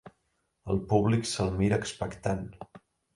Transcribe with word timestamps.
El 0.73 0.79
públic 0.93 1.29
se'l 1.31 1.51
mira 1.59 1.79
expectant. 1.83 2.41